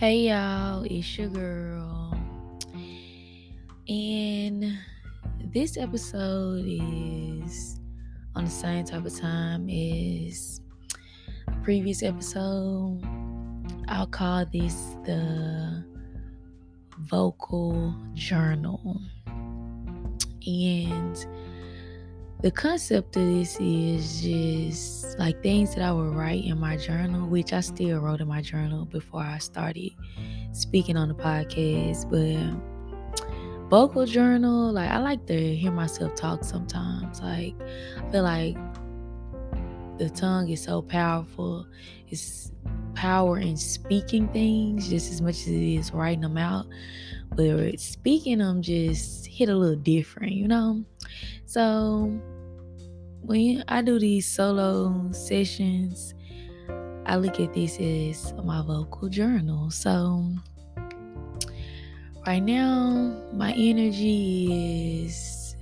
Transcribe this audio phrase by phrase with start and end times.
[0.00, 2.18] Hey y'all, it's your girl.
[3.86, 4.78] And
[5.52, 7.78] this episode is
[8.34, 10.62] on the same type of time as
[11.48, 13.02] a previous episode.
[13.88, 15.84] I'll call this the
[17.00, 19.02] vocal journal.
[20.46, 21.26] And
[22.42, 27.28] the concept of this is just like things that I would write in my journal,
[27.28, 29.90] which I still wrote in my journal before I started
[30.52, 32.08] speaking on the podcast.
[32.08, 37.20] But vocal journal, like I like to hear myself talk sometimes.
[37.20, 37.54] Like
[37.98, 38.56] I feel like
[39.98, 41.66] the tongue is so powerful.
[42.08, 42.52] It's
[42.94, 46.64] power in speaking things just as much as it is writing them out.
[47.36, 50.84] But speaking them just hit a little different, you know?
[51.46, 52.20] So
[53.22, 56.14] when I do these solo sessions,
[57.06, 59.70] I look at this as my vocal journal.
[59.70, 60.28] So
[62.26, 65.56] right now, my energy is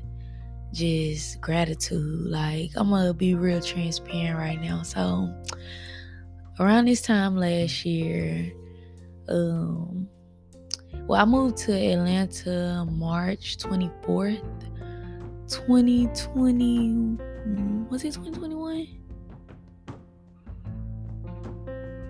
[0.73, 2.27] just gratitude.
[2.27, 4.83] Like I'm gonna be real transparent right now.
[4.83, 5.35] So
[6.61, 8.53] around this time last year,
[9.29, 10.09] um,
[11.07, 14.68] well, I moved to Atlanta March 24th,
[15.49, 17.19] 2020
[17.91, 18.87] was it 2021?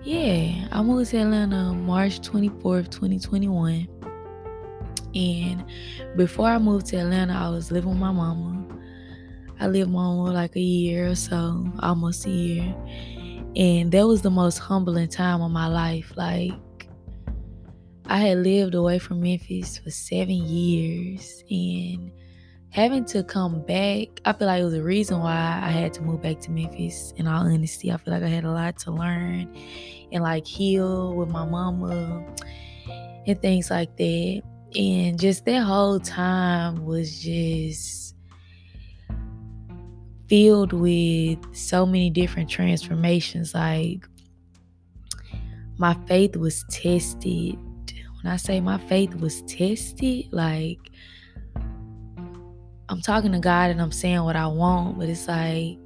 [0.03, 3.87] Yeah, I moved to Atlanta March 24th, 2021.
[5.15, 5.65] And
[6.17, 8.65] before I moved to Atlanta, I was living with my mama.
[9.59, 12.75] I lived my mama like a year or so, almost a year.
[13.55, 16.11] And that was the most humbling time of my life.
[16.15, 16.53] Like,
[18.05, 21.43] I had lived away from Memphis for seven years.
[21.49, 22.11] And
[22.71, 26.01] having to come back, I feel like it was a reason why I had to
[26.01, 27.13] move back to Memphis.
[27.17, 29.55] In all honesty, I feel like I had a lot to learn
[30.11, 32.25] and like heal with my mama
[33.25, 34.41] and things like that.
[34.75, 38.15] And just that whole time was just
[40.27, 43.55] filled with so many different transformations.
[43.55, 44.07] Like,
[45.79, 47.57] my faith was tested.
[48.21, 50.79] When I say my faith was tested, like,
[52.89, 55.77] I'm talking to God and I'm saying what I want, but it's like,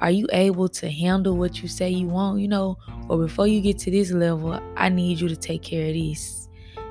[0.00, 2.40] are you able to handle what you say you want?
[2.40, 2.76] You know,
[3.08, 6.48] or before you get to this level, I need you to take care of this.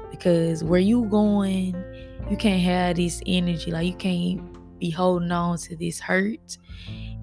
[0.10, 1.76] Because where you going,
[2.30, 3.72] you can't have this energy.
[3.72, 6.58] Like you can't be holding on to this hurt.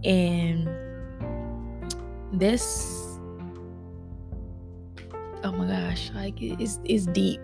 [0.05, 0.69] And
[2.35, 3.19] that's
[5.45, 7.41] oh my gosh, like it's it's deep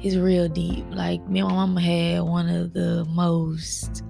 [0.00, 0.84] it's real deep.
[0.90, 4.02] Like me and my mama had one of the most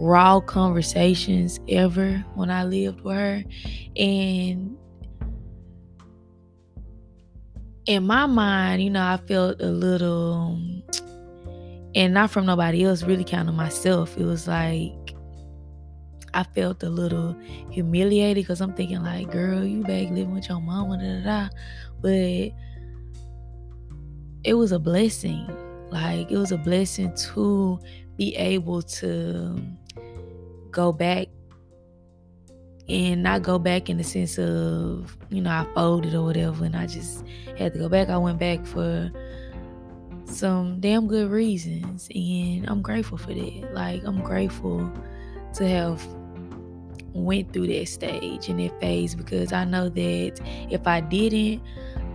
[0.00, 3.44] raw conversations ever when I lived with her.
[3.96, 4.76] And
[7.86, 10.58] in my mind, you know, I felt a little
[11.94, 14.16] and not from nobody else, really kind of myself.
[14.16, 15.14] It was like
[16.34, 17.36] I felt a little
[17.70, 21.48] humiliated because I'm thinking like, girl, you back living with your mama, da da da.
[22.00, 22.50] But
[24.44, 25.48] it was a blessing.
[25.90, 27.78] Like it was a blessing to
[28.16, 29.60] be able to
[30.70, 31.28] go back
[32.88, 36.76] and not go back in the sense of, you know, I folded or whatever and
[36.76, 37.24] I just
[37.56, 38.08] had to go back.
[38.08, 39.10] I went back for
[40.26, 43.70] some damn good reasons and I'm grateful for that.
[43.72, 44.92] Like I'm grateful
[45.54, 46.04] to have
[47.14, 50.40] went through that stage and that phase because I know that
[50.70, 51.62] if I didn't,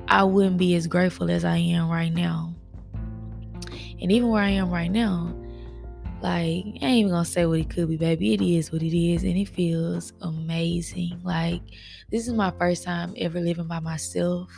[0.09, 2.55] I wouldn't be as grateful as I am right now.
[4.01, 5.35] And even where I am right now,
[6.21, 8.33] like, I ain't even gonna say what it could be, baby.
[8.33, 11.21] It is what it is, and it feels amazing.
[11.23, 11.61] Like,
[12.09, 14.49] this is my first time ever living by myself.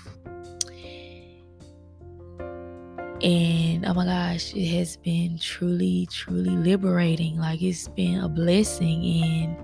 [3.22, 7.38] And oh my gosh, it has been truly, truly liberating.
[7.38, 9.58] Like, it's been a blessing, and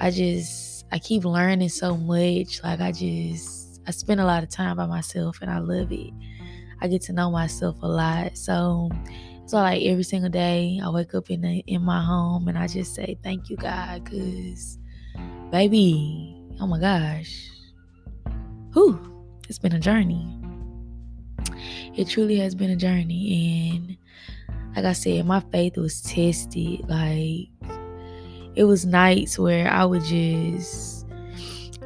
[0.00, 2.62] I just, I keep learning so much.
[2.62, 6.12] Like, I just, I spend a lot of time by myself and I love it.
[6.80, 8.36] I get to know myself a lot.
[8.36, 8.90] So
[9.46, 12.66] so like every single day I wake up in the, in my home and I
[12.66, 14.78] just say thank you God cuz
[15.50, 17.50] baby, oh my gosh.
[18.74, 18.98] Whew,
[19.48, 20.36] it's been a journey.
[21.96, 23.96] It truly has been a journey and
[24.76, 26.88] like I said, my faith was tested.
[26.88, 27.48] Like
[28.54, 30.99] it was nights where I would just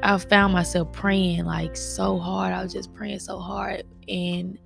[0.05, 2.53] I found myself praying like so hard.
[2.53, 4.59] I was just praying so hard and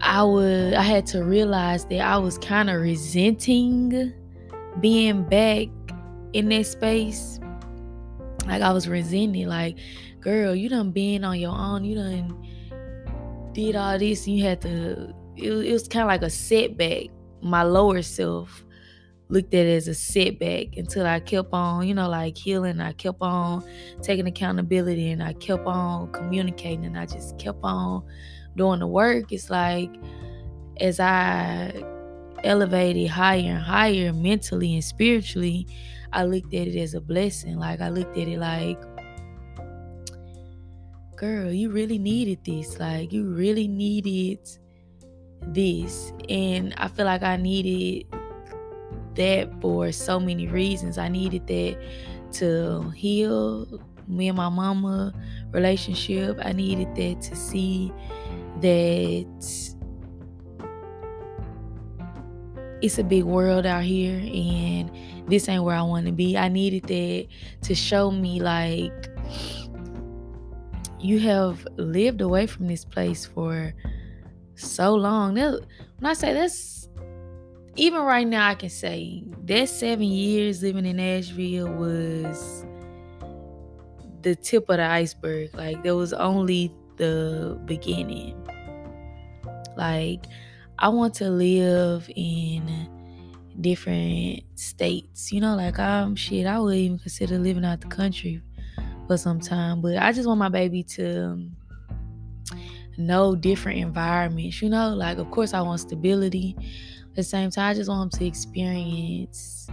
[0.00, 4.12] I would I had to realize that I was kind of resenting
[4.80, 5.66] being back
[6.32, 7.40] in that space.
[8.46, 9.78] Like I was resenting like,
[10.20, 11.84] girl, you done been on your own.
[11.84, 16.22] You done did all this and you had to it, it was kind of like
[16.22, 17.08] a setback
[17.40, 18.64] my lower self
[19.28, 22.80] looked at it as a setback until I kept on, you know, like healing.
[22.80, 23.64] I kept on
[24.02, 28.04] taking accountability and I kept on communicating and I just kept on
[28.56, 29.32] doing the work.
[29.32, 29.90] It's like
[30.80, 31.84] as I
[32.44, 35.66] elevated higher and higher mentally and spiritually,
[36.12, 37.58] I looked at it as a blessing.
[37.58, 38.80] Like I looked at it like,
[41.16, 42.78] girl, you really needed this.
[42.78, 44.38] Like you really needed
[45.48, 46.12] this.
[46.28, 48.06] And I feel like I needed
[49.18, 50.98] that for so many reasons.
[50.98, 51.78] I needed that
[52.32, 55.12] to heal me and my mama
[55.52, 56.38] relationship.
[56.42, 57.92] I needed that to see
[58.60, 59.26] that
[62.80, 64.90] it's a big world out here and
[65.28, 66.36] this ain't where I want to be.
[66.36, 67.26] I needed that
[67.62, 69.08] to show me like
[71.00, 73.74] you have lived away from this place for
[74.54, 75.34] so long.
[75.34, 75.58] Now,
[75.98, 76.87] when I say that's
[77.78, 82.64] even right now, I can say that seven years living in Nashville was
[84.22, 85.54] the tip of the iceberg.
[85.54, 88.36] Like, there was only the beginning.
[89.76, 90.26] Like,
[90.80, 92.88] I want to live in
[93.60, 95.32] different states.
[95.32, 98.42] You know, like I'm shit, I would even consider living out the country
[99.06, 99.80] for some time.
[99.80, 101.48] But I just want my baby to
[102.96, 104.94] know different environments, you know?
[104.94, 106.56] Like of course I want stability
[107.18, 109.66] the same time, I just want to experience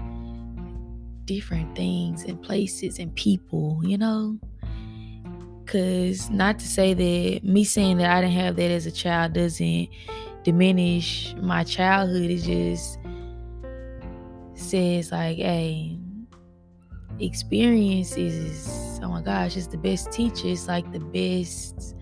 [1.26, 4.40] different things and places and people, you know?
[5.64, 9.34] Because not to say that me saying that I didn't have that as a child
[9.34, 9.90] doesn't
[10.44, 12.32] diminish my childhood.
[12.32, 12.98] It just
[14.56, 16.00] says, like, hey,
[17.20, 20.48] experience is, oh my gosh, it's the best teacher.
[20.48, 21.96] It's like the best,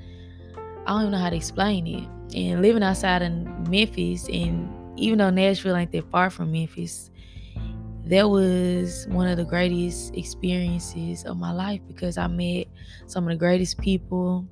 [0.86, 2.08] I don't even know how to explain it.
[2.34, 3.34] And living outside of
[3.68, 7.10] Memphis and even though Nashville ain't that far from Memphis,
[8.06, 12.68] that was one of the greatest experiences of my life because I met
[13.08, 14.48] some of the greatest people.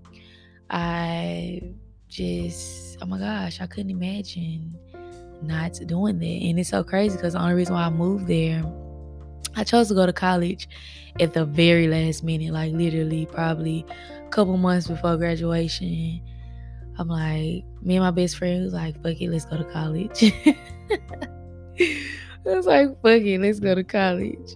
[0.70, 1.62] I
[2.08, 4.76] just, oh my gosh, I couldn't imagine
[5.42, 6.26] not doing that.
[6.26, 8.64] And it's so crazy because the only reason why I moved there,
[9.56, 10.70] I chose to go to college
[11.20, 13.86] at the very last minute, like literally probably
[14.26, 16.22] a couple months before graduation.
[17.02, 20.22] I'm like, me and my best friend was like, fuck it, let's go to college.
[21.80, 24.56] I was like, fuck it, let's go to college.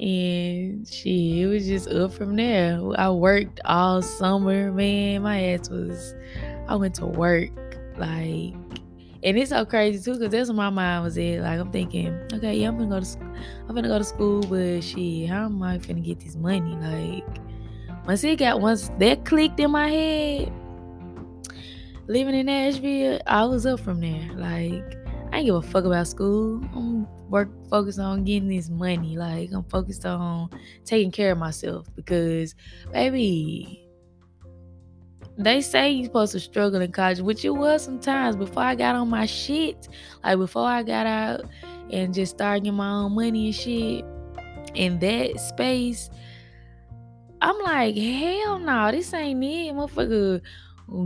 [0.00, 2.80] And she, it was just up from there.
[2.96, 5.22] I worked all summer, man.
[5.22, 6.16] My ass was,
[6.66, 7.50] I went to work.
[7.96, 8.54] Like,
[9.22, 11.40] and it's so crazy too, because that's where my mind was at.
[11.40, 13.18] Like, I'm thinking, okay, yeah, I'm gonna go to.
[13.68, 16.74] I'm gonna go to school, but shit, how am I gonna get this money?
[16.80, 17.24] Like,
[18.08, 20.52] once it got, once that clicked in my head,
[22.08, 24.32] living in Nashville, I was up from there.
[24.34, 24.96] Like,
[25.30, 26.62] I ain't give a fuck about school.
[26.74, 29.16] I'm work focused on getting this money.
[29.16, 30.48] Like, I'm focused on
[30.84, 32.54] taking care of myself because,
[32.92, 33.86] baby,
[35.36, 38.96] they say you're supposed to struggle in college, which it was sometimes before I got
[38.96, 39.86] on my shit.
[40.24, 41.42] Like before I got out
[41.90, 44.04] and just started getting my own money and shit
[44.74, 46.10] in that space.
[47.40, 50.40] I'm like, hell no, this ain't it, motherfucker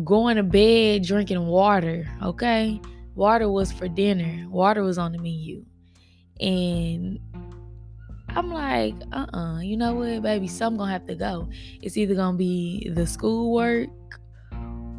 [0.05, 2.81] going to bed drinking water, okay?
[3.15, 4.49] Water was for dinner.
[4.49, 5.65] Water was on the menu.
[6.41, 7.19] And
[8.31, 11.49] I'm like, uh-uh, you know what, baby, something gonna have to go.
[11.83, 13.91] It's either gonna be the schoolwork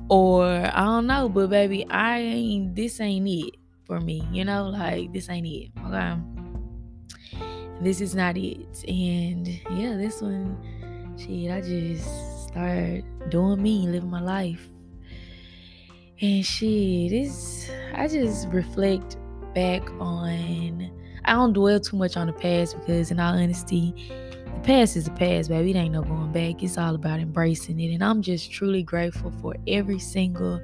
[0.10, 4.70] or I don't know, but baby, I ain't this ain't it for me, you know,
[4.70, 5.72] like this ain't it.
[5.88, 6.16] Okay.
[7.82, 8.84] This is not it.
[8.88, 10.56] And yeah, this one,
[11.18, 14.70] shit, I just started doing me, living my life.
[16.24, 19.18] And shit, this I just reflect
[19.53, 20.89] back on
[21.25, 23.94] I don't dwell too much on the past because in all honesty,
[24.46, 25.72] the past is the past, baby.
[25.72, 26.63] It ain't no going back.
[26.63, 27.94] It's all about embracing it.
[27.94, 30.62] And I'm just truly grateful for every single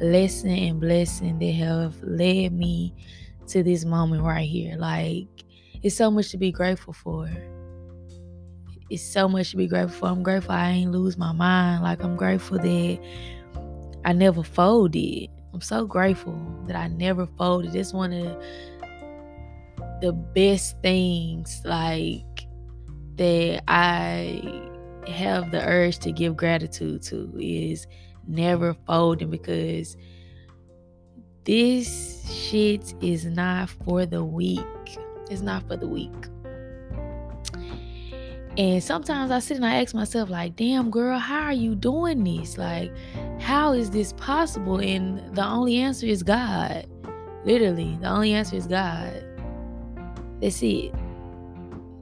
[0.00, 2.94] lesson and blessing that have led me
[3.48, 4.78] to this moment right here.
[4.78, 5.28] Like
[5.82, 7.28] it's so much to be grateful for.
[8.88, 10.06] It's so much to be grateful for.
[10.06, 11.82] I'm grateful I ain't lose my mind.
[11.82, 12.98] Like I'm grateful that
[14.04, 15.28] I never folded.
[15.52, 17.74] I'm so grateful that I never folded.
[17.74, 18.42] It's one of
[20.00, 22.46] the best things like
[23.16, 24.42] that I
[25.06, 27.86] have the urge to give gratitude to is
[28.26, 29.96] never folding because
[31.44, 34.60] this shit is not for the weak.
[35.30, 36.10] It's not for the weak.
[38.56, 42.22] And sometimes I sit and I ask myself, like, damn, girl, how are you doing
[42.22, 42.56] this?
[42.56, 42.92] Like,
[43.40, 44.78] how is this possible?
[44.78, 46.86] And the only answer is God.
[47.44, 49.24] Literally, the only answer is God.
[50.40, 50.94] That's it.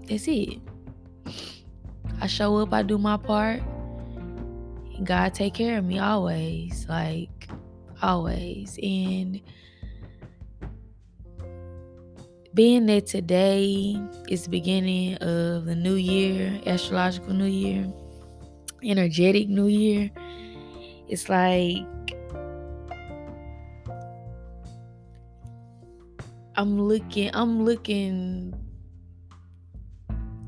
[0.07, 0.61] That's it.
[2.21, 3.63] I show up, I do my part,
[5.05, 6.87] God take care of me always.
[6.89, 7.49] Like,
[8.01, 8.79] always.
[8.83, 9.41] And
[12.55, 13.97] being that today
[14.29, 17.91] is the beginning of the new year, astrological new year,
[18.83, 20.11] energetic new year,
[21.09, 21.87] it's like
[26.55, 28.55] I'm looking I'm looking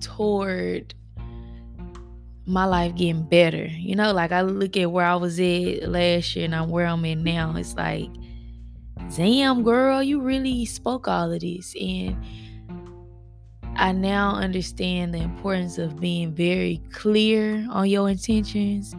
[0.00, 0.94] toward
[2.46, 3.64] my life getting better.
[3.64, 6.86] You know, like I look at where I was at last year and I'm where
[6.86, 7.56] I'm at now.
[7.56, 8.10] It's like
[9.14, 11.74] damn girl you really spoke all of this.
[11.80, 12.16] And
[13.76, 18.94] i now understand the importance of being very clear on your intentions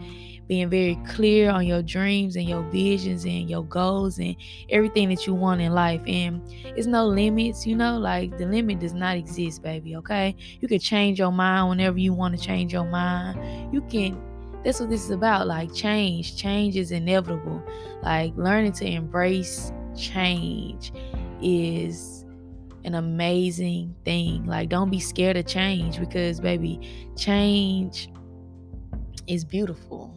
[0.48, 4.36] being very clear on your dreams and your visions and your goals and
[4.70, 6.02] everything that you want in life.
[6.06, 10.36] And it's no limits you know like the limit does not exist baby okay?
[10.60, 13.74] You can change your mind whenever you want to change your mind.
[13.74, 14.22] You can
[14.64, 16.38] that's what this is about like change.
[16.38, 17.64] Change is inevitable.
[18.02, 20.92] Like learning to embrace change
[21.42, 22.26] is
[22.84, 24.46] an amazing thing.
[24.46, 26.80] Like, don't be scared of change because, baby,
[27.18, 28.10] change
[29.28, 30.14] is beautiful.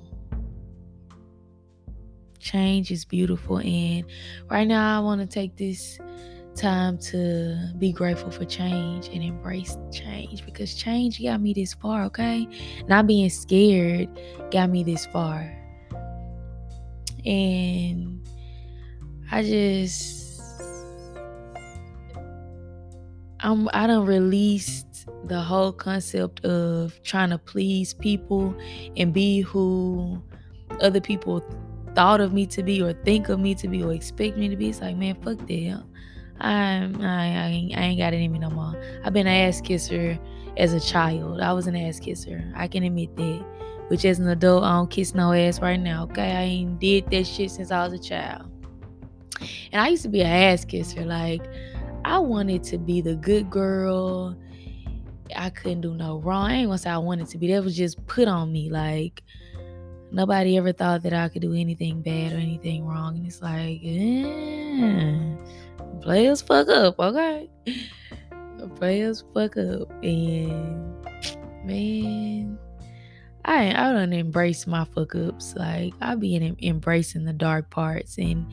[2.38, 3.58] Change is beautiful.
[3.58, 4.04] And
[4.50, 5.98] right now, I want to take this
[6.54, 12.04] time to be grateful for change and embrace change because change got me this far,
[12.04, 12.48] okay?
[12.86, 14.08] Not being scared
[14.50, 15.54] got me this far.
[17.24, 18.17] And
[19.30, 20.28] I just
[23.40, 28.54] I'm I don't released the whole concept of trying to please people
[28.96, 30.22] and be who
[30.80, 31.42] other people
[31.94, 34.56] thought of me to be or think of me to be or expect me to
[34.56, 34.68] be.
[34.70, 35.82] It's like, man, fuck that.
[36.40, 38.80] I, I, ain't, I ain't got it in me no more.
[39.04, 40.18] I've been an ass kisser
[40.56, 41.40] as a child.
[41.40, 42.52] I was an ass kisser.
[42.54, 43.44] I can admit that.
[43.88, 46.04] Which as an adult, I don't kiss no ass right now.
[46.04, 48.50] Okay, I ain't did that shit since I was a child.
[49.72, 51.04] And I used to be an ass kisser.
[51.04, 51.42] Like,
[52.04, 54.36] I wanted to be the good girl.
[55.36, 56.50] I couldn't do no wrong.
[56.50, 57.52] I ain't gonna say I wanted to be.
[57.52, 58.70] That was just put on me.
[58.70, 59.22] Like,
[60.10, 63.16] nobody ever thought that I could do anything bad or anything wrong.
[63.16, 65.36] And it's like, eh,
[66.00, 67.50] players fuck up, okay?
[68.76, 69.90] Players fuck up.
[70.02, 71.06] And
[71.64, 72.58] man,
[73.44, 75.54] I I don't embrace my fuck ups.
[75.56, 78.46] Like I be in, embracing the dark parts and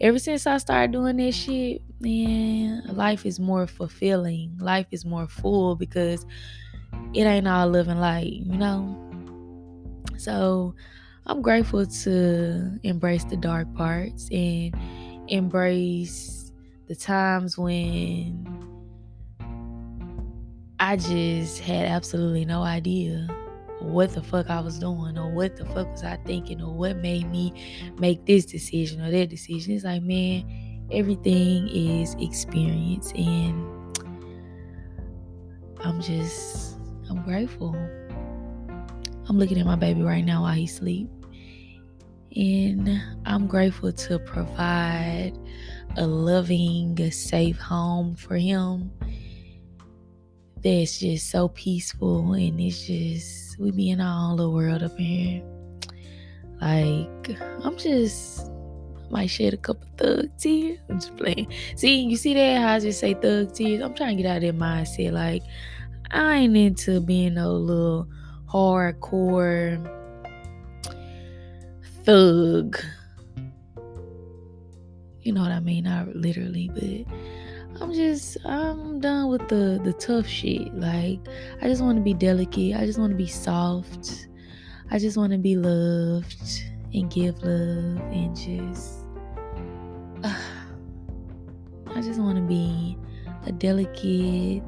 [0.00, 4.56] ever since I started doing this shit, man, life is more fulfilling.
[4.58, 6.24] Life is more full because
[7.14, 8.96] it ain't all living light, you know?
[10.16, 10.74] So
[11.26, 14.74] I'm grateful to embrace the dark parts and
[15.28, 16.52] embrace
[16.86, 18.46] the times when
[20.80, 23.28] I just had absolutely no idea
[23.80, 26.96] what the fuck I was doing or what the fuck was I thinking or what
[26.96, 27.52] made me
[27.98, 29.74] make this decision or that decision.
[29.74, 33.98] It's like, man, everything is experience and
[35.80, 36.76] I'm just
[37.08, 37.74] I'm grateful.
[39.28, 41.08] I'm looking at my baby right now while he sleep.
[42.36, 45.32] And I'm grateful to provide
[45.96, 48.90] a loving, safe home for him
[50.62, 54.98] that's just so peaceful and it's just we be in our own little world up
[54.98, 55.42] in here.
[56.60, 58.50] Like I'm just
[59.10, 60.78] might shed a couple thug tears.
[60.88, 61.52] I'm just playing.
[61.76, 63.82] See, you see that how I just say thug tears?
[63.82, 65.12] I'm trying to get out of that mindset.
[65.12, 65.42] Like
[66.10, 68.08] I ain't into being no little
[68.50, 69.84] hardcore
[72.04, 72.78] thug.
[75.20, 75.84] You know what I mean?
[75.84, 77.14] Not literally, but
[77.80, 80.74] I'm just I'm done with the the tough shit.
[80.74, 81.20] Like
[81.62, 82.74] I just want to be delicate.
[82.76, 84.28] I just want to be soft.
[84.90, 89.04] I just want to be loved and give love and just
[90.24, 90.34] uh,
[91.94, 92.98] I just want to be
[93.46, 94.62] a delicate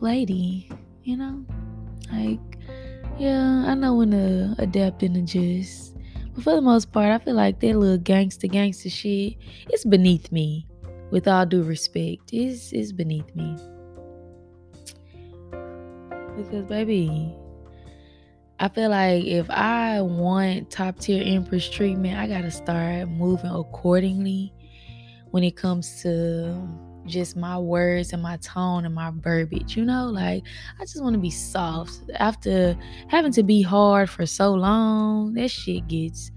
[0.00, 0.70] lady,
[1.02, 1.44] you know?
[2.12, 2.40] Like
[3.18, 5.87] yeah, I know when to adapt and adjust.
[6.38, 9.34] But for the most part, I feel like that little gangster gangster shit,
[9.70, 10.68] it's beneath me.
[11.10, 13.56] With all due respect, it's, it's beneath me.
[16.36, 17.34] Because, baby,
[18.60, 24.52] I feel like if I want top tier Empress treatment, I gotta start moving accordingly
[25.32, 26.54] when it comes to
[27.08, 30.06] just my words and my tone and my verbiage, you know?
[30.06, 30.44] Like,
[30.78, 32.00] I just want to be soft.
[32.16, 32.76] After
[33.08, 36.30] having to be hard for so long, that shit gets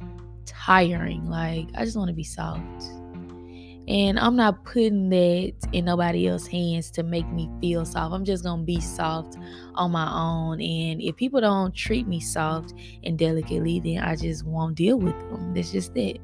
[0.46, 1.26] tiring.
[1.30, 2.84] Like, I just want to be soft.
[3.88, 8.14] And I'm not putting that in nobody else's hands to make me feel soft.
[8.14, 9.38] I'm just gonna be soft
[9.76, 10.62] on my own.
[10.62, 12.74] And if people don't treat me soft
[13.04, 15.54] and delicately, then I just won't deal with them.
[15.54, 16.22] That's just it.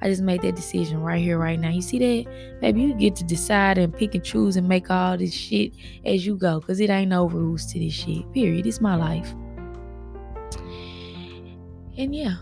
[0.00, 1.70] I just made that decision right here, right now.
[1.70, 2.30] You see that?
[2.60, 5.72] Maybe you get to decide and pick and choose and make all this shit
[6.04, 6.60] as you go.
[6.60, 8.30] Cause it ain't no rules to this shit.
[8.32, 8.66] Period.
[8.66, 9.34] It's my life.
[11.96, 12.36] And yeah.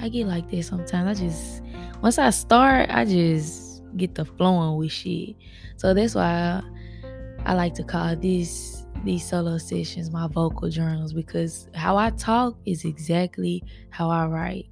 [0.00, 1.20] I get like that sometimes.
[1.20, 1.62] I just
[2.02, 5.36] once I start, I just get the flowing with shit.
[5.76, 6.60] So that's why
[7.44, 12.10] I, I like to call this these solo sessions my vocal journals because how I
[12.10, 14.66] talk is exactly how I write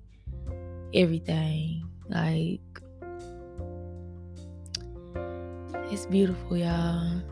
[0.95, 1.89] everything.
[2.09, 2.61] Like,
[5.91, 7.23] it's beautiful, y'all.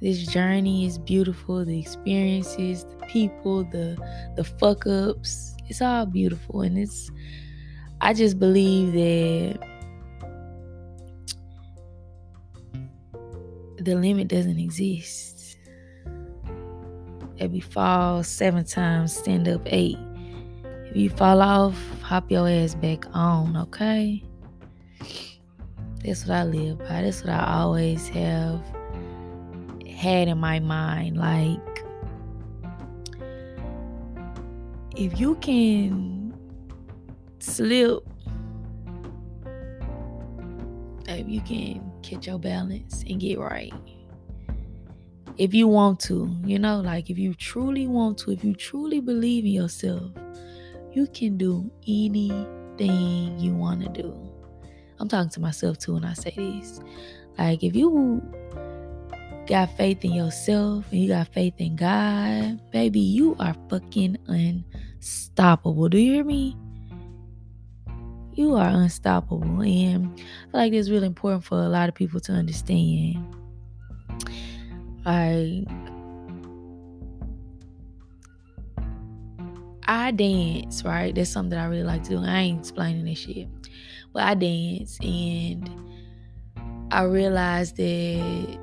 [0.00, 1.64] This journey is beautiful.
[1.64, 3.96] The experiences, the people, the
[4.36, 5.56] the fuck ups.
[5.68, 7.10] It's all beautiful, and it's.
[8.00, 9.58] I just believe that
[13.78, 15.56] the limit doesn't exist.
[17.38, 19.98] If you fall seven times, stand up eight.
[20.96, 24.24] You fall off, hop your ass back on, okay?
[26.02, 27.02] That's what I live by.
[27.02, 28.62] That's what I always have
[29.86, 31.18] had in my mind.
[31.18, 31.84] Like,
[34.96, 36.34] if you can
[37.40, 38.02] slip,
[41.08, 43.74] if you can catch your balance and get right,
[45.36, 49.00] if you want to, you know, like if you truly want to, if you truly
[49.00, 50.10] believe in yourself,
[50.96, 54.16] you can do anything you want to do.
[54.98, 56.80] I'm talking to myself too when I say this.
[57.36, 58.22] Like, if you
[59.46, 65.90] got faith in yourself and you got faith in God, baby, you are fucking unstoppable.
[65.90, 66.56] Do you hear me?
[68.32, 69.60] You are unstoppable.
[69.60, 73.22] And I feel like it's really important for a lot of people to understand.
[75.04, 75.68] Like,
[79.88, 81.14] I dance, right?
[81.14, 82.24] That's something that I really like to do.
[82.24, 83.48] I ain't explaining this shit.
[84.12, 85.70] But I dance and
[86.90, 88.58] I realized that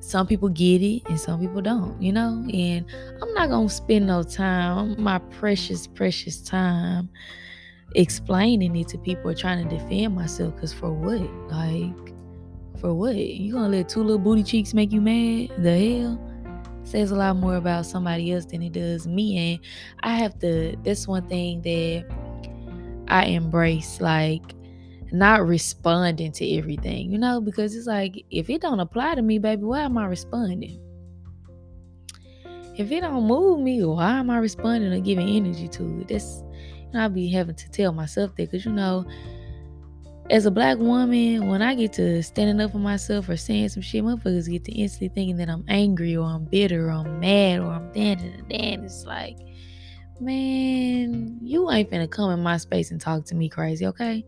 [0.00, 2.46] some people get it and some people don't, you know?
[2.52, 2.86] And
[3.20, 7.08] I'm not gonna spend no time, my precious, precious time
[7.94, 10.56] explaining it to people or trying to defend myself.
[10.60, 11.28] Cause for what?
[11.50, 12.14] Like,
[12.80, 13.16] for what?
[13.16, 15.50] You gonna let two little booty cheeks make you mad?
[15.58, 16.35] The hell?
[16.86, 19.54] Says a lot more about somebody else than it does me.
[19.54, 19.60] And
[20.02, 22.06] I have to, that's one thing that
[23.08, 24.54] I embrace, like
[25.12, 29.38] not responding to everything, you know, because it's like if it don't apply to me,
[29.38, 30.80] baby, why am I responding?
[32.76, 36.08] If it don't move me, why am I responding or giving energy to it?
[36.08, 36.42] That's
[36.78, 39.06] you know, I'll be having to tell myself that because you know
[40.30, 43.82] as a black woman, when I get to standing up for myself or saying some
[43.82, 47.60] shit, motherfuckers get to instantly thinking that I'm angry or I'm bitter or I'm mad
[47.60, 48.84] or I'm dan and damn.
[48.84, 49.38] It's like,
[50.20, 54.24] man, you ain't finna come in my space and talk to me crazy, okay?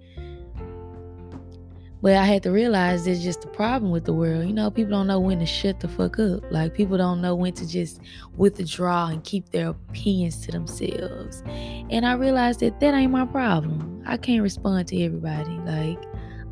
[2.01, 4.47] But I had to realize it's just a problem with the world.
[4.47, 6.45] You know, people don't know when to shut the fuck up.
[6.51, 8.01] Like, people don't know when to just
[8.37, 11.43] withdraw and keep their opinions to themselves.
[11.47, 14.03] And I realized that that ain't my problem.
[14.07, 15.59] I can't respond to everybody.
[15.59, 16.01] Like,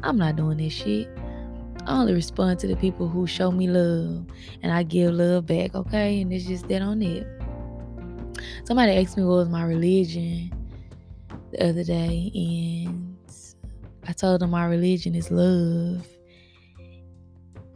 [0.03, 1.09] I'm not doing this shit.
[1.87, 4.27] I only respond to the people who show me love.
[4.63, 6.21] And I give love back, okay?
[6.21, 7.25] And it's just that on it.
[8.65, 10.53] Somebody asked me what was my religion
[11.53, 12.33] the other day.
[12.35, 13.06] And
[14.09, 16.07] I told them my religion is love.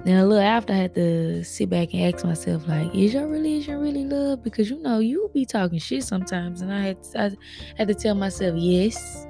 [0.04, 3.26] Then a little after, I had to sit back and ask myself, like, is your
[3.26, 4.42] religion really love?
[4.42, 7.30] Because you know you be talking shit sometimes, and I had to, I
[7.76, 9.26] had to tell myself, yes,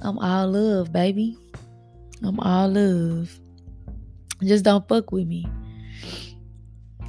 [0.00, 1.38] I'm all love, baby.
[2.22, 3.38] I'm all love.
[4.42, 5.46] Just don't fuck with me.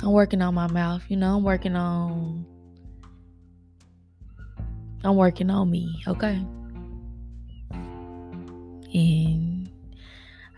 [0.03, 1.37] I'm working on my mouth, you know.
[1.37, 2.45] I'm working on.
[5.03, 6.39] I'm working on me, okay.
[8.93, 9.69] And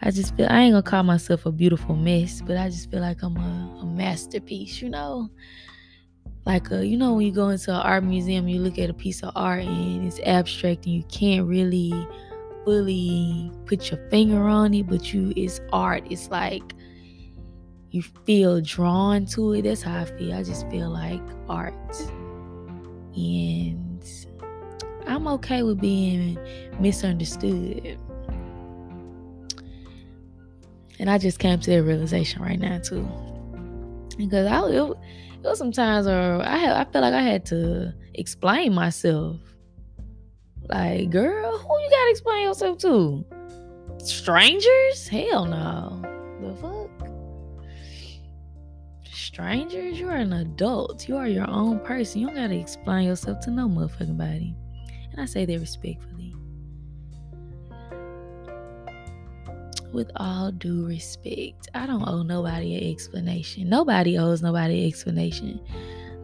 [0.01, 2.99] I just feel I ain't gonna call myself a beautiful mess, but I just feel
[2.99, 5.29] like I'm a, a masterpiece, you know?
[6.45, 8.89] Like a, uh, you know when you go into an art museum, you look at
[8.89, 11.93] a piece of art and it's abstract and you can't really
[12.65, 16.03] fully put your finger on it, but you it's art.
[16.09, 16.73] It's like
[17.91, 19.61] you feel drawn to it.
[19.61, 20.33] That's how I feel.
[20.33, 21.73] I just feel like art.
[23.15, 24.03] And
[25.07, 26.37] I'm okay with being
[26.79, 27.97] misunderstood
[31.03, 33.05] And I just came to that realization right now too.
[34.15, 38.73] Because I it, it was sometimes or I I felt like I had to explain
[38.73, 39.35] myself.
[40.69, 43.25] Like, girl, who you gotta explain yourself to?
[43.97, 45.09] Strangers?
[45.09, 46.01] Hell no.
[46.39, 47.09] The fuck?
[49.03, 49.99] Strangers?
[49.99, 51.09] You are an adult.
[51.09, 52.21] You are your own person.
[52.21, 54.55] You don't gotta explain yourself to no motherfucking body.
[55.11, 56.33] And I say that respectfully.
[59.93, 63.69] With all due respect, I don't owe nobody an explanation.
[63.69, 65.61] Nobody owes nobody an explanation.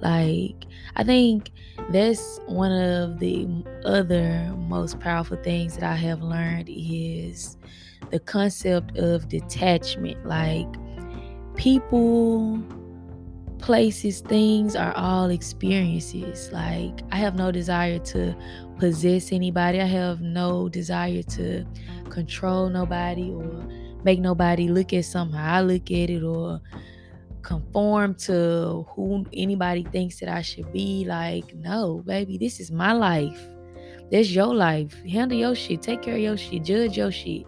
[0.01, 1.51] Like, I think
[1.91, 3.47] that's one of the
[3.85, 7.57] other most powerful things that I have learned is
[8.09, 10.25] the concept of detachment.
[10.25, 10.67] Like,
[11.55, 12.59] people,
[13.59, 16.51] places, things are all experiences.
[16.51, 18.35] Like, I have no desire to
[18.79, 21.65] possess anybody, I have no desire to
[22.09, 23.63] control nobody or
[24.03, 26.61] make nobody look at something how I look at it or
[27.41, 31.05] conform to who anybody thinks that I should be.
[31.05, 33.41] Like, no, baby, this is my life.
[34.11, 34.93] That's your life.
[35.05, 35.81] Handle your shit.
[35.81, 36.63] Take care of your shit.
[36.63, 37.45] Judge your shit.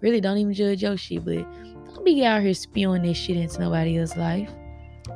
[0.00, 1.46] Really don't even judge your shit, but
[1.92, 4.50] don't be out here spewing this shit into nobody else's life.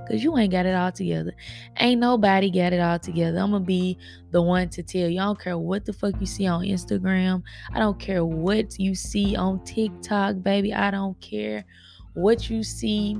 [0.08, 1.32] Cause you ain't got it all together.
[1.78, 3.38] Ain't nobody got it all together.
[3.38, 3.98] I'm gonna be
[4.30, 5.20] the one to tell you.
[5.20, 7.42] I don't care what the fuck you see on Instagram.
[7.72, 10.72] I don't care what you see on TikTok, baby.
[10.72, 11.64] I don't care
[12.14, 13.18] what you see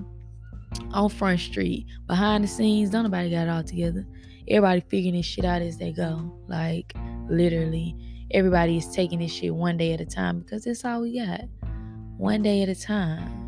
[0.92, 1.86] on Front Street.
[2.06, 4.06] Behind the scenes, don't nobody got it all together.
[4.48, 6.32] Everybody figuring this shit out as they go.
[6.48, 6.94] Like
[7.28, 7.96] literally.
[8.32, 11.40] Everybody is taking this shit one day at a time because that's all we got.
[12.16, 13.39] One day at a time.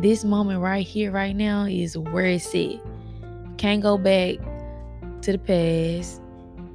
[0.00, 2.80] This moment right here, right now, is where it's at.
[3.58, 4.36] Can't go back
[5.22, 6.20] to the past.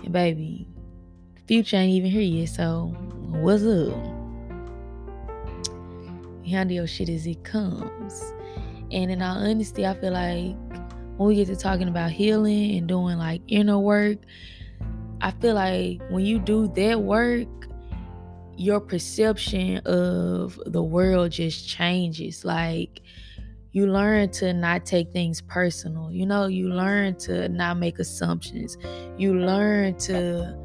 [0.03, 0.67] And baby,
[1.47, 2.93] future ain't even here yet, so
[3.29, 4.13] what's up?
[6.45, 8.33] handle your shit as it comes.
[8.91, 10.55] And in all honesty, I feel like
[11.17, 14.17] when we get to talking about healing and doing like inner work,
[15.21, 17.47] I feel like when you do that work,
[18.63, 22.45] your perception of the world just changes.
[22.45, 23.01] Like
[23.73, 26.09] you learn to not take things personal.
[26.11, 28.77] You know, you learn to not make assumptions.
[29.17, 30.57] You learn to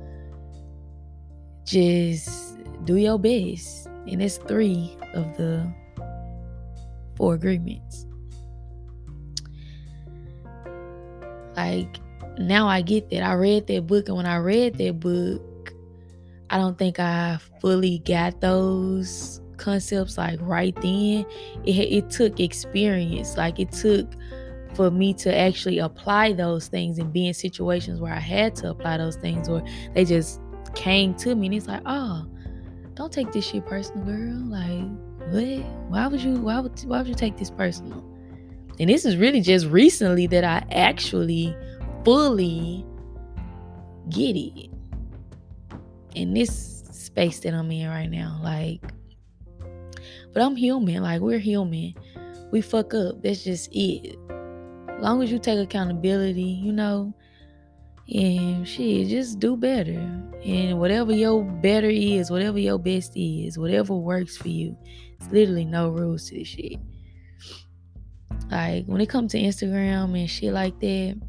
[1.65, 3.87] just do your best.
[4.07, 5.69] And it's three of the
[7.17, 8.07] four agreements.
[11.57, 11.99] Like
[12.39, 13.25] now I get that.
[13.25, 15.43] I read that book, and when I read that book,
[16.51, 21.27] I don't think I fully got those concepts like right then.
[21.65, 23.37] It it took experience.
[23.37, 24.11] Like it took
[24.75, 28.71] for me to actually apply those things and be in situations where I had to
[28.71, 29.63] apply those things, or
[29.95, 30.41] they just
[30.75, 32.27] came to me, and it's like, oh,
[32.95, 34.43] don't take this shit personal, girl.
[34.47, 34.89] Like
[35.31, 35.65] what?
[35.91, 36.35] Why would you?
[36.41, 36.81] Why would?
[36.85, 38.03] Why would you take this personal?
[38.81, 41.55] And this is really just recently that I actually
[42.05, 42.87] fully
[44.09, 44.68] get it
[46.19, 48.41] in this space that I'm in right now.
[48.43, 48.83] Like,
[50.33, 51.03] but I'm human.
[51.03, 51.95] Like, we're human.
[52.51, 53.23] We fuck up.
[53.23, 54.19] That's just it.
[55.01, 57.15] Long as you take accountability, you know,
[58.13, 59.99] and shit, just do better.
[60.45, 64.77] And whatever your better is, whatever your best is, whatever works for you,
[65.21, 66.79] it's literally no rules to this shit.
[68.51, 71.21] Like when it comes to Instagram and shit like that,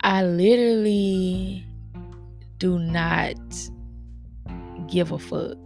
[0.00, 1.67] I literally
[2.58, 3.36] do not
[4.88, 5.56] give a fuck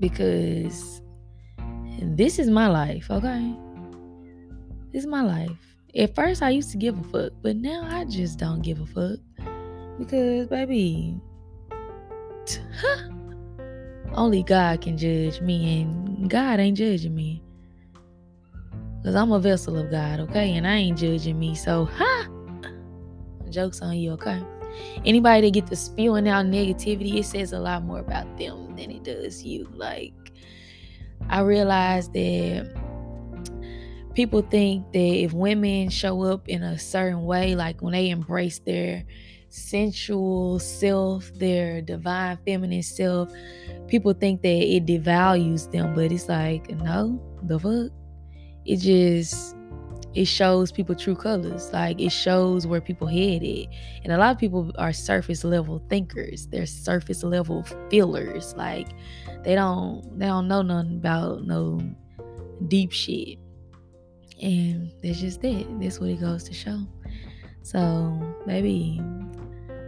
[0.00, 1.00] because
[2.00, 3.54] this is my life, okay?
[4.92, 5.76] This is my life.
[5.96, 8.86] At first, I used to give a fuck, but now I just don't give a
[8.86, 9.18] fuck
[9.98, 11.20] because, baby,
[12.80, 13.10] huh,
[14.14, 17.42] only God can judge me, and God ain't judging me.
[18.98, 20.56] Because I'm a vessel of God, okay?
[20.56, 21.54] And I ain't judging me.
[21.54, 22.28] So, ha!
[23.50, 24.42] Joke's on you, okay?
[25.04, 28.90] Anybody that get to spewing out negativity, it says a lot more about them than
[28.90, 29.68] it does you.
[29.74, 30.12] Like,
[31.28, 32.72] I realize that
[34.14, 38.58] people think that if women show up in a certain way, like when they embrace
[38.60, 39.04] their
[39.48, 43.30] sensual self, their divine feminine self,
[43.88, 47.92] people think that it devalues them, but it's like, no, the fuck?
[48.64, 49.53] it just
[50.14, 51.72] it shows people true colors.
[51.72, 53.68] Like it shows where people headed
[54.04, 56.46] and a lot of people are surface level thinkers.
[56.46, 58.54] They're surface level feelers.
[58.56, 58.88] Like
[59.42, 61.80] they don't they don't know nothing about no
[62.68, 63.38] deep shit.
[64.40, 65.66] And that's just it.
[65.80, 66.80] That's what it goes to show.
[67.62, 69.00] So maybe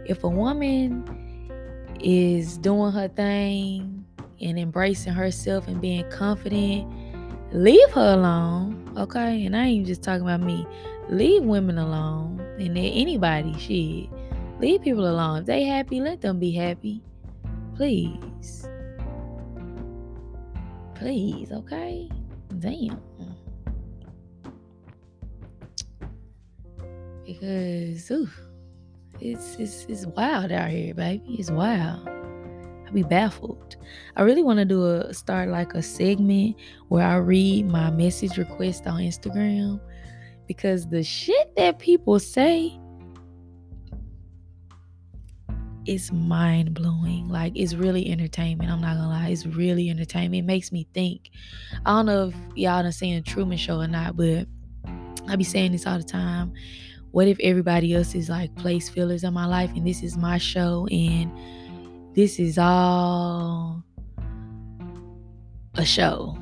[0.05, 1.49] if a woman
[2.01, 4.05] is doing her thing
[4.41, 6.91] and embracing herself and being confident,
[7.51, 8.93] leave her alone.
[8.97, 9.45] Okay.
[9.45, 10.65] And I ain't just talking about me.
[11.09, 12.39] Leave women alone.
[12.59, 14.09] And anybody, shit.
[14.59, 15.39] Leave people alone.
[15.39, 17.01] If they happy, let them be happy.
[17.75, 18.67] Please.
[20.95, 22.09] Please, okay?
[22.57, 22.99] Damn.
[27.23, 28.29] Because ooh,
[29.19, 31.35] it's it's it's wild out here, baby.
[31.37, 32.16] It's wild.
[32.87, 33.75] I be baffled.
[34.15, 36.55] I really want to do a start like a segment
[36.87, 39.79] where I read my message request on Instagram
[40.47, 42.79] because the shit that people say
[45.85, 47.27] is mind blowing.
[47.27, 48.71] Like it's really entertainment.
[48.71, 50.43] I'm not gonna lie, it's really entertainment.
[50.43, 51.29] It makes me think.
[51.85, 54.47] I don't know if y'all done seen a Truman Show or not, but
[55.27, 56.53] I be saying this all the time.
[57.11, 60.37] What if everybody else is like place fillers in my life and this is my
[60.37, 61.31] show and
[62.17, 63.83] this is all
[65.75, 66.35] a show?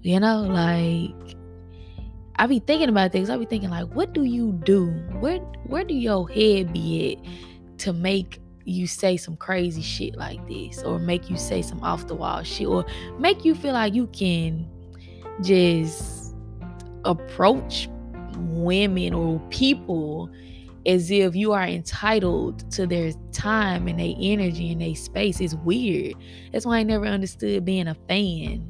[0.00, 1.36] You know, like
[2.36, 3.28] I be thinking about things.
[3.28, 4.86] I be thinking like, what do you do?
[5.20, 10.44] Where where do your head be at to make you say some crazy shit like
[10.48, 12.86] this, or make you say some off the wall shit, or
[13.18, 14.66] make you feel like you can
[15.42, 16.34] just
[17.04, 17.86] approach
[18.38, 20.30] women or people
[20.86, 25.40] as if you are entitled to their time and their energy and their space.
[25.40, 26.14] It's weird.
[26.52, 28.68] That's why I never understood being a fan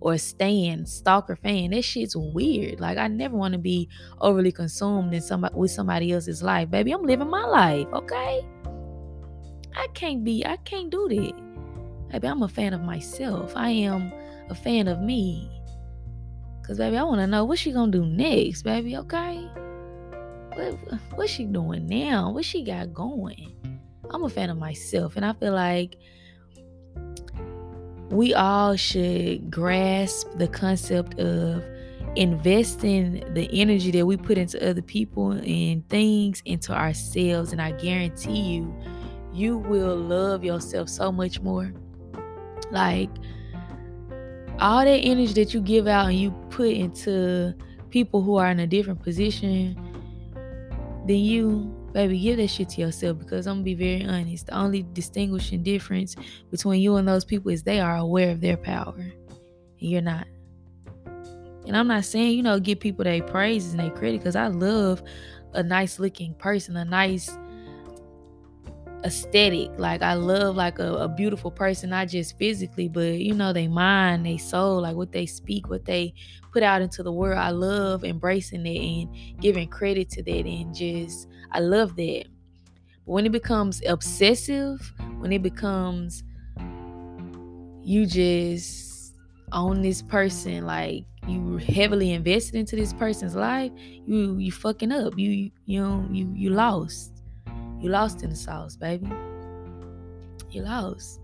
[0.00, 1.70] or a stan, stalker fan.
[1.70, 2.80] That shit's weird.
[2.80, 3.88] Like I never want to be
[4.20, 6.70] overly consumed in somebody with somebody else's life.
[6.70, 8.46] Baby, I'm living my life, okay?
[9.76, 12.12] I can't be, I can't do that.
[12.12, 13.52] Baby, I'm a fan of myself.
[13.54, 14.12] I am
[14.48, 15.50] a fan of me.
[16.66, 19.48] Cause baby, I wanna know what she gonna do next, baby, okay?
[20.54, 20.74] What
[21.14, 22.30] what's she doing now?
[22.30, 23.52] What she got going?
[24.10, 25.96] I'm a fan of myself and I feel like
[28.10, 31.64] we all should grasp the concept of
[32.16, 37.70] investing the energy that we put into other people and things into ourselves and I
[37.72, 38.74] guarantee you
[39.32, 41.72] you will love yourself so much more.
[42.72, 43.10] Like
[44.58, 47.54] all that energy that you give out and you put into
[47.90, 49.89] people who are in a different position
[51.06, 54.46] than you, baby, give that shit to yourself because I'm gonna be very honest.
[54.46, 56.16] The only distinguishing difference
[56.50, 59.14] between you and those people is they are aware of their power and
[59.78, 60.26] you're not.
[61.66, 64.48] And I'm not saying, you know, give people their praises and their credit because I
[64.48, 65.02] love
[65.52, 67.30] a nice looking person, a nice
[69.04, 69.70] aesthetic.
[69.78, 73.68] Like I love like a, a, beautiful person, not just physically, but you know, they
[73.68, 76.14] mind, they soul, like what they speak, what they
[76.52, 77.38] put out into the world.
[77.38, 82.24] I love embracing it and giving credit to that and just I love that.
[83.06, 86.22] But when it becomes obsessive, when it becomes
[87.82, 89.14] you just
[89.52, 93.72] own this person, like you heavily invested into this person's life,
[94.06, 95.18] you you fucking up.
[95.18, 97.09] You you know, you you lost.
[97.80, 99.10] You lost in the sauce, baby.
[100.50, 101.20] You lost.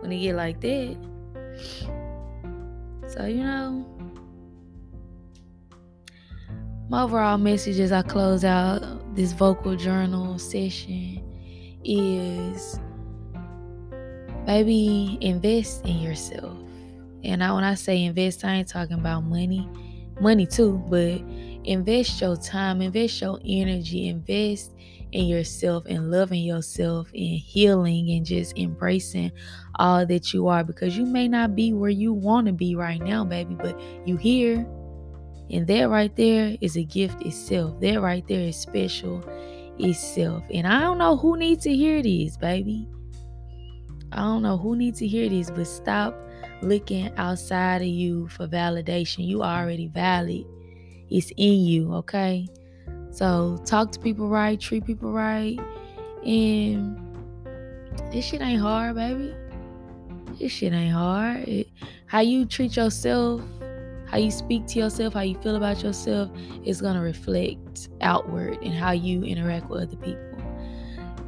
[0.00, 0.96] When you get like that.
[3.08, 3.86] So, you know,
[6.88, 11.22] my overall message as I close out this vocal journal session
[11.84, 12.78] is
[14.46, 16.56] baby, invest in yourself.
[17.24, 19.68] And I, when I say invest, I ain't talking about money,
[20.20, 21.22] money too, but
[21.64, 24.72] invest your time, invest your energy, invest
[25.12, 29.30] in yourself and loving yourself and healing and just embracing
[29.76, 33.00] all that you are because you may not be where you want to be right
[33.00, 34.66] now, baby, but you here.
[35.50, 37.78] And that right there is a gift itself.
[37.80, 39.22] That right there is special
[39.78, 40.42] itself.
[40.52, 42.88] And I don't know who needs to hear this, baby.
[44.12, 46.14] I don't know who needs to hear this, but stop
[46.62, 49.26] looking outside of you for validation.
[49.26, 50.46] You already valid.
[51.10, 52.46] It's in you, okay?
[53.12, 55.60] So talk to people right, treat people right,
[56.24, 56.98] and
[58.10, 59.34] this shit ain't hard, baby.
[60.40, 61.46] This shit ain't hard.
[61.46, 61.68] It,
[62.06, 63.42] how you treat yourself,
[64.06, 66.30] how you speak to yourself, how you feel about yourself
[66.64, 70.32] is gonna reflect outward and how you interact with other people.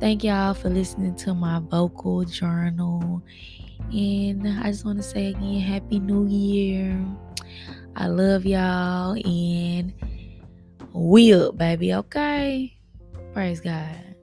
[0.01, 3.23] Thank y'all for listening to my vocal journal.
[3.93, 6.99] And I just want to say again, Happy New Year.
[7.95, 9.93] I love y'all and
[11.35, 12.77] up, baby, okay?
[13.33, 14.14] Praise God.